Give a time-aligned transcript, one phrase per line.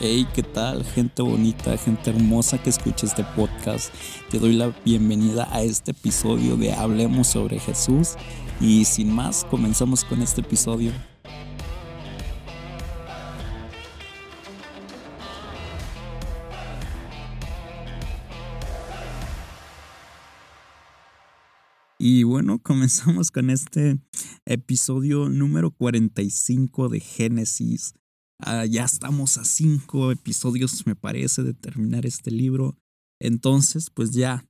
[0.00, 0.84] Hey, ¿qué tal?
[0.84, 3.92] Gente bonita, gente hermosa que escucha este podcast.
[4.30, 8.14] Te doy la bienvenida a este episodio de Hablemos sobre Jesús.
[8.60, 10.92] Y sin más, comenzamos con este episodio.
[21.98, 23.98] Y bueno, comenzamos con este
[24.46, 27.94] episodio número 45 de Génesis.
[28.40, 32.76] Ah, ya estamos a cinco episodios, me parece, de terminar este libro.
[33.20, 34.46] Entonces, pues ya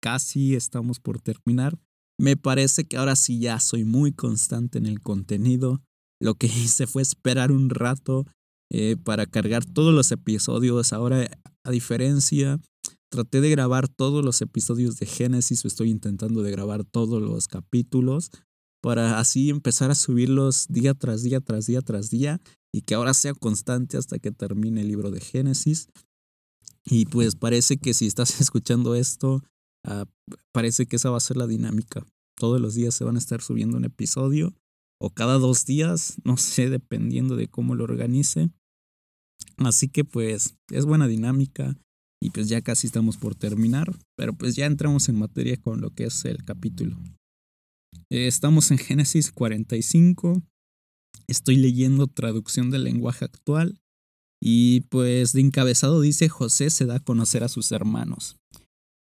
[0.00, 1.76] casi estamos por terminar.
[2.18, 5.82] Me parece que ahora sí ya soy muy constante en el contenido.
[6.20, 8.26] Lo que hice fue esperar un rato
[8.70, 10.92] eh, para cargar todos los episodios.
[10.92, 11.28] Ahora,
[11.64, 12.60] a diferencia,
[13.10, 15.64] traté de grabar todos los episodios de Génesis.
[15.64, 18.30] Estoy intentando de grabar todos los capítulos
[18.86, 22.40] para así empezar a subirlos día tras día, tras día, tras día
[22.72, 25.88] y que ahora sea constante hasta que termine el libro de Génesis.
[26.84, 29.42] Y pues parece que si estás escuchando esto,
[29.84, 30.04] ah,
[30.52, 32.06] parece que esa va a ser la dinámica.
[32.36, 34.54] Todos los días se van a estar subiendo un episodio
[35.00, 38.50] o cada dos días, no sé, dependiendo de cómo lo organice.
[39.56, 41.76] Así que pues es buena dinámica
[42.22, 45.90] y pues ya casi estamos por terminar, pero pues ya entramos en materia con lo
[45.90, 46.96] que es el capítulo.
[48.10, 50.42] Eh, estamos en Génesis 45
[51.28, 53.80] Estoy leyendo traducción del lenguaje actual
[54.40, 58.36] y pues de encabezado dice José se da a conocer a sus hermanos.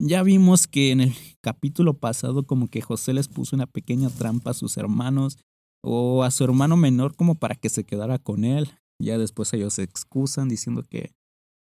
[0.01, 4.51] Ya vimos que en el capítulo pasado como que José les puso una pequeña trampa
[4.51, 5.37] a sus hermanos
[5.83, 8.71] o a su hermano menor como para que se quedara con él.
[8.99, 11.11] Ya después ellos se excusan diciendo que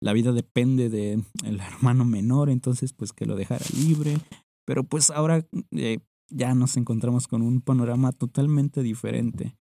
[0.00, 4.18] la vida depende del el hermano menor, entonces pues que lo dejara libre.
[4.64, 5.98] Pero pues ahora eh,
[6.30, 9.56] ya nos encontramos con un panorama totalmente diferente.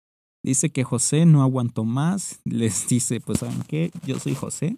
[0.44, 2.40] Dice que José no aguantó más.
[2.46, 4.78] Les dice, pues saben qué, yo soy José,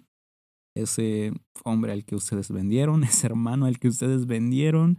[0.76, 1.32] ese
[1.64, 4.98] hombre al que ustedes vendieron, ese hermano al que ustedes vendieron.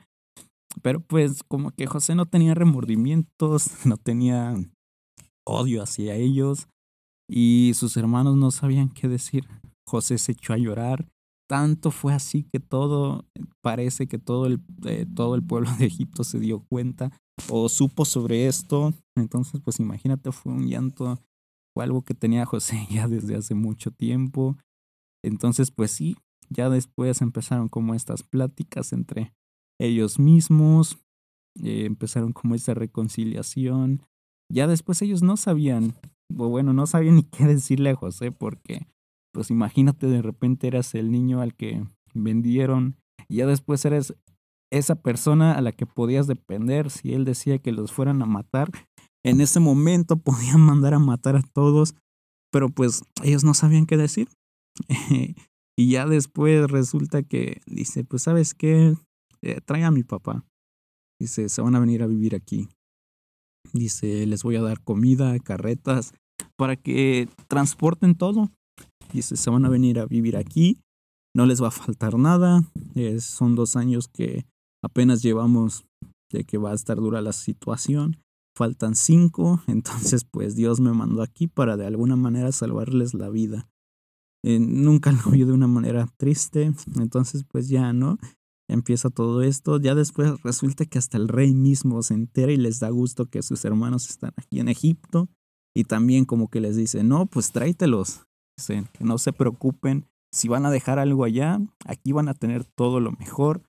[0.82, 4.56] Pero pues como que José no tenía remordimientos, no tenía
[5.46, 6.68] odio hacia ellos
[7.30, 9.48] y sus hermanos no sabían qué decir.
[9.86, 11.08] José se echó a llorar.
[11.54, 13.28] Tanto fue así que todo,
[13.62, 17.12] parece que todo el, eh, todo el pueblo de Egipto se dio cuenta
[17.48, 18.92] o supo sobre esto.
[19.16, 21.20] Entonces, pues imagínate, fue un llanto,
[21.76, 24.58] fue algo que tenía José ya desde hace mucho tiempo.
[25.24, 26.18] Entonces, pues sí,
[26.50, 29.32] ya después empezaron como estas pláticas entre
[29.80, 30.98] ellos mismos,
[31.64, 34.02] eh, empezaron como esa reconciliación.
[34.52, 35.94] Ya después ellos no sabían,
[36.36, 38.88] o bueno, no sabían ni qué decirle a José porque,
[39.34, 41.84] pues imagínate, de repente eras el niño al que
[42.14, 42.96] vendieron
[43.28, 44.16] y ya después eres
[44.72, 48.72] esa persona a la que podías depender, si él decía que los fueran a matar,
[49.24, 51.96] en ese momento podían mandar a matar a todos,
[52.52, 54.30] pero pues ellos no sabían qué decir.
[55.78, 58.96] y ya después resulta que dice, pues sabes qué,
[59.42, 60.46] eh, trae a mi papá.
[61.20, 62.70] Dice, se van a venir a vivir aquí.
[63.72, 66.14] Dice, les voy a dar comida, carretas,
[66.58, 68.52] para que transporten todo.
[69.14, 70.80] Dice, se van a venir a vivir aquí,
[71.36, 72.64] no les va a faltar nada.
[73.20, 74.46] son dos años que
[74.84, 75.86] apenas llevamos
[76.32, 78.18] de que va a estar dura la situación.
[78.56, 83.70] Faltan cinco, entonces pues Dios me mandó aquí para de alguna manera salvarles la vida.
[84.46, 88.18] Eh, nunca lo vi de una manera triste, entonces pues ya, ¿no?
[88.70, 92.80] Empieza todo esto, ya después resulta que hasta el rey mismo se entera y les
[92.80, 95.30] da gusto que sus hermanos están aquí en Egipto
[95.76, 98.24] y también como que les dice, no, pues tráetelos,
[98.68, 103.00] que no se preocupen, si van a dejar algo allá, aquí van a tener todo
[103.00, 103.62] lo mejor,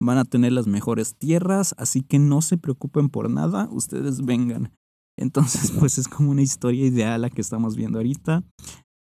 [0.00, 4.72] van a tener las mejores tierras, así que no se preocupen por nada, ustedes vengan.
[5.18, 8.44] Entonces, pues es como una historia ideal la que estamos viendo ahorita.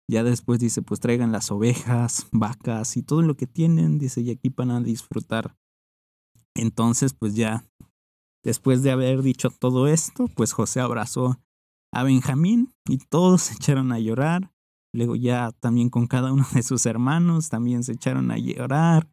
[0.08, 4.30] Ya después dice, pues traigan las ovejas, vacas y todo lo que tienen, dice, y
[4.30, 5.56] aquí van a disfrutar.
[6.54, 7.64] Entonces, pues ya,
[8.44, 11.38] después de haber dicho todo esto, pues José abrazó
[11.92, 14.52] a Benjamín y todos se echaron a llorar.
[14.96, 19.08] Luego ya también con cada uno de sus hermanos también se echaron a llorar.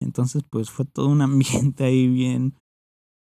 [0.00, 2.54] Entonces, pues fue todo un ambiente ahí bien,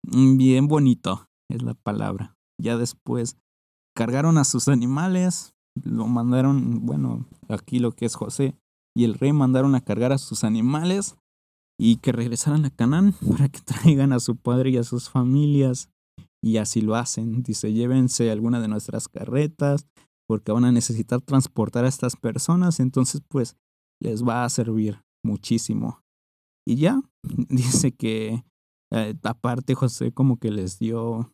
[0.02, 2.34] bien bonito, es la palabra.
[2.60, 3.36] Ya después
[3.94, 5.52] cargaron a sus animales,
[5.84, 8.54] lo mandaron, bueno, aquí lo que es José
[8.96, 11.16] y el rey mandaron a cargar a sus animales
[11.78, 15.90] y que regresaran a Canaán para que traigan a su padre y a sus familias.
[16.42, 17.42] Y así lo hacen.
[17.42, 19.86] Dice, llévense alguna de nuestras carretas
[20.28, 22.80] porque van a necesitar transportar a estas personas.
[22.80, 23.56] Entonces, pues,
[24.00, 26.02] les va a servir muchísimo.
[26.66, 27.00] Y ya,
[27.48, 28.44] dice que
[28.92, 31.32] eh, aparte José como que les dio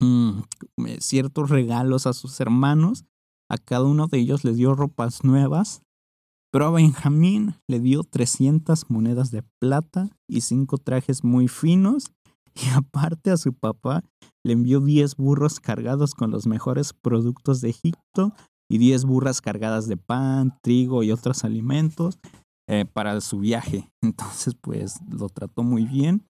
[0.00, 0.40] mm,
[0.86, 3.04] eh, ciertos regalos a sus hermanos.
[3.50, 5.82] A cada uno de ellos les dio ropas nuevas.
[6.50, 12.12] Pero a Benjamín le dio 300 monedas de plata y cinco trajes muy finos.
[12.54, 14.04] Y aparte a su papá
[14.44, 18.32] le envió 10 burros cargados con los mejores productos de Egipto
[18.70, 22.18] y 10 burras cargadas de pan, trigo y otros alimentos
[22.68, 23.90] eh, para su viaje.
[24.02, 26.26] Entonces, pues lo trató muy bien.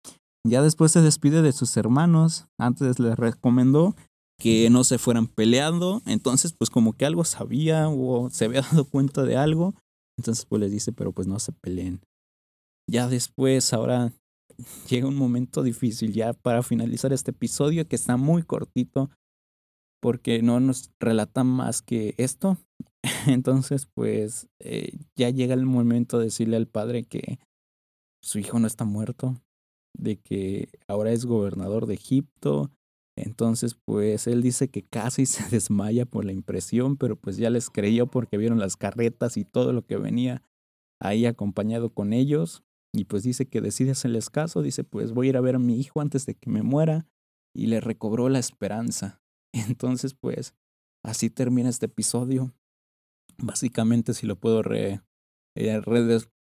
[0.46, 2.48] Ya después se despide de sus hermanos.
[2.60, 3.96] Antes les recomendó
[4.40, 6.02] que no se fueran peleando.
[6.06, 9.74] Entonces, pues como que algo sabía o se había dado cuenta de algo.
[10.18, 12.02] Entonces, pues les dice, pero pues no se peleen.
[12.90, 14.12] Ya después, ahora
[14.90, 19.10] llega un momento difícil ya para finalizar este episodio que está muy cortito
[20.02, 22.58] porque no nos relata más que esto.
[23.28, 27.40] Entonces, pues eh, ya llega el momento de decirle al padre que
[28.22, 29.36] su hijo no está muerto,
[29.98, 32.72] de que ahora es gobernador de Egipto,
[33.16, 37.70] entonces, pues él dice que casi se desmaya por la impresión, pero pues ya les
[37.70, 40.42] creyó porque vieron las carretas y todo lo que venía
[41.00, 42.64] ahí acompañado con ellos.
[42.94, 45.60] Y pues dice que decide hacerles caso, dice pues voy a ir a ver a
[45.60, 47.08] mi hijo antes de que me muera
[47.56, 49.22] y le recobró la esperanza.
[49.54, 50.56] Entonces, pues
[51.04, 52.54] así termina este episodio.
[53.38, 55.02] Básicamente, si lo puedo re,
[55.58, 55.82] eh,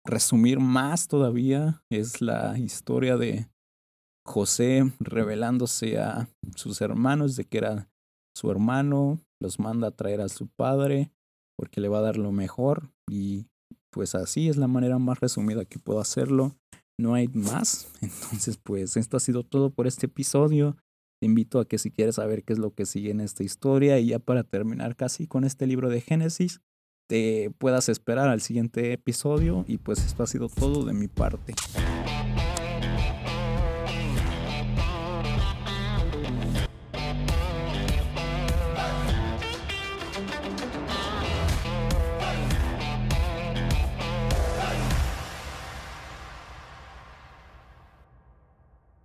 [0.05, 3.49] resumir más todavía, es la historia de
[4.25, 7.89] José revelándose a sus hermanos de que era
[8.35, 11.11] su hermano, los manda a traer a su padre
[11.57, 13.47] porque le va a dar lo mejor y
[13.97, 16.55] pues así es la manera más resumida que puedo hacerlo.
[16.99, 17.91] No hay más.
[18.01, 20.77] Entonces pues esto ha sido todo por este episodio.
[21.19, 23.97] Te invito a que si quieres saber qué es lo que sigue en esta historia
[23.97, 26.61] y ya para terminar casi con este libro de Génesis,
[27.09, 31.55] te puedas esperar al siguiente episodio y pues esto ha sido todo de mi parte.